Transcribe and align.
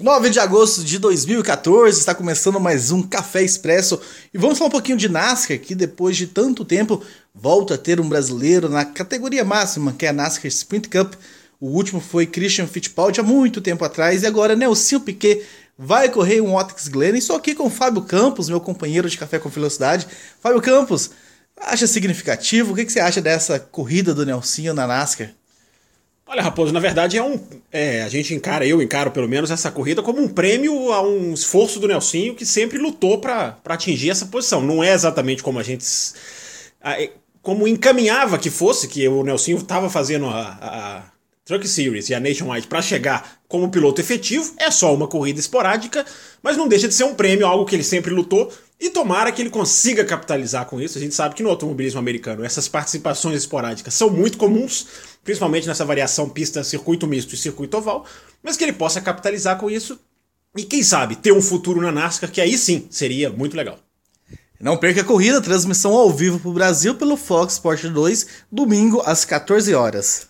9 0.00 0.30
de 0.30 0.38
agosto 0.38 0.84
de 0.84 0.96
2014, 0.96 1.98
está 1.98 2.14
começando 2.14 2.60
mais 2.60 2.92
um 2.92 3.02
Café 3.02 3.42
Expresso 3.42 4.00
e 4.32 4.38
vamos 4.38 4.56
falar 4.56 4.68
um 4.68 4.70
pouquinho 4.70 4.96
de 4.96 5.08
NASCAR, 5.08 5.58
que 5.58 5.74
depois 5.74 6.16
de 6.16 6.28
tanto 6.28 6.64
tempo 6.64 7.02
volta 7.34 7.74
a 7.74 7.78
ter 7.78 8.00
um 8.00 8.08
brasileiro 8.08 8.68
na 8.68 8.84
categoria 8.84 9.44
máxima, 9.44 9.92
que 9.92 10.06
é 10.06 10.10
a 10.10 10.12
NASCAR 10.12 10.46
Sprint 10.46 10.88
Cup. 10.88 11.14
O 11.60 11.70
último 11.70 12.00
foi 12.00 12.26
Christian 12.26 12.68
Fittipaldi 12.68 13.18
há 13.18 13.24
muito 13.24 13.60
tempo 13.60 13.84
atrás 13.84 14.22
e 14.22 14.26
agora 14.26 14.54
Nelson 14.54 15.00
Piquet 15.00 15.44
vai 15.76 16.08
correr 16.08 16.40
um 16.40 16.54
Otis 16.54 16.86
Glen. 16.86 17.16
Estou 17.16 17.34
aqui 17.34 17.52
com 17.52 17.66
o 17.66 17.70
Fábio 17.70 18.02
Campos, 18.02 18.48
meu 18.48 18.60
companheiro 18.60 19.10
de 19.10 19.18
Café 19.18 19.40
com 19.40 19.48
Velocidade. 19.48 20.06
Fábio 20.40 20.62
Campos, 20.62 21.10
acha 21.56 21.88
significativo? 21.88 22.72
O 22.72 22.76
que 22.76 22.88
você 22.88 23.00
acha 23.00 23.20
dessa 23.20 23.58
corrida 23.58 24.14
do 24.14 24.24
Nelson 24.24 24.74
na 24.74 24.86
NASCAR? 24.86 25.34
Olha, 26.30 26.42
Raposo, 26.42 26.74
na 26.74 26.78
verdade 26.78 27.16
é 27.16 27.22
um. 27.22 27.40
É, 27.72 28.02
a 28.02 28.08
gente 28.10 28.34
encara, 28.34 28.66
eu 28.66 28.82
encaro 28.82 29.10
pelo 29.10 29.26
menos 29.26 29.50
essa 29.50 29.70
corrida 29.70 30.02
como 30.02 30.20
um 30.20 30.28
prêmio 30.28 30.92
a 30.92 31.00
um 31.00 31.32
esforço 31.32 31.80
do 31.80 31.88
Nelsinho 31.88 32.34
que 32.34 32.44
sempre 32.44 32.76
lutou 32.76 33.18
para 33.18 33.56
atingir 33.64 34.10
essa 34.10 34.26
posição. 34.26 34.60
Não 34.60 34.84
é 34.84 34.92
exatamente 34.92 35.42
como 35.42 35.58
a 35.58 35.62
gente. 35.62 35.86
Como 37.40 37.66
encaminhava 37.66 38.38
que 38.38 38.50
fosse, 38.50 38.88
que 38.88 39.08
o 39.08 39.24
Nelsinho 39.24 39.56
estava 39.56 39.88
fazendo 39.88 40.26
a, 40.26 40.58
a 40.60 41.02
Truck 41.48 41.66
Series 41.66 42.10
e 42.10 42.14
a 42.14 42.20
Nationwide 42.20 42.66
para 42.66 42.82
chegar 42.82 43.40
como 43.48 43.70
piloto 43.70 44.02
efetivo, 44.02 44.52
é 44.58 44.70
só 44.70 44.94
uma 44.94 45.08
corrida 45.08 45.40
esporádica, 45.40 46.04
mas 46.42 46.58
não 46.58 46.68
deixa 46.68 46.86
de 46.86 46.92
ser 46.92 47.04
um 47.04 47.14
prêmio, 47.14 47.46
algo 47.46 47.64
que 47.64 47.74
ele 47.74 47.82
sempre 47.82 48.12
lutou, 48.12 48.52
e 48.78 48.90
tomara 48.90 49.32
que 49.32 49.40
ele 49.40 49.48
consiga 49.48 50.04
capitalizar 50.04 50.66
com 50.66 50.78
isso. 50.78 50.98
A 50.98 51.00
gente 51.00 51.14
sabe 51.14 51.34
que 51.34 51.42
no 51.42 51.48
automobilismo 51.48 51.98
americano 51.98 52.44
essas 52.44 52.68
participações 52.68 53.38
esporádicas 53.38 53.94
são 53.94 54.10
muito 54.10 54.36
comuns, 54.36 54.88
principalmente 55.24 55.66
nessa 55.66 55.86
variação 55.86 56.28
pista 56.28 56.62
circuito 56.62 57.06
misto 57.06 57.34
e 57.34 57.38
circuito 57.38 57.78
oval, 57.78 58.04
mas 58.42 58.58
que 58.58 58.64
ele 58.64 58.74
possa 58.74 59.00
capitalizar 59.00 59.56
com 59.56 59.70
isso 59.70 59.98
e 60.54 60.64
quem 60.64 60.82
sabe 60.82 61.16
ter 61.16 61.32
um 61.32 61.40
futuro 61.40 61.80
na 61.80 61.90
NASCAR 61.90 62.30
que 62.30 62.42
aí 62.42 62.58
sim 62.58 62.86
seria 62.90 63.30
muito 63.30 63.56
legal. 63.56 63.78
Não 64.60 64.76
perca 64.76 65.00
a 65.00 65.04
corrida, 65.04 65.40
transmissão 65.40 65.94
ao 65.94 66.12
vivo 66.12 66.38
para 66.38 66.50
o 66.50 66.52
Brasil 66.52 66.94
pelo 66.94 67.16
Fox 67.16 67.54
Sport 67.54 67.84
2, 67.84 68.26
domingo 68.52 69.00
às 69.06 69.24
14 69.24 69.72
horas. 69.72 70.28